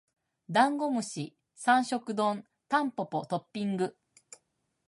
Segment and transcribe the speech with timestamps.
[0.49, 3.95] ダンゴムシ三食丼タンポポトッピング